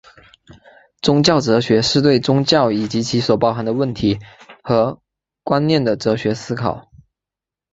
[0.99, 4.17] 宗教哲学是对宗教以及其所包含的问题
[4.63, 4.99] 和
[5.43, 6.89] 观念的哲学思考。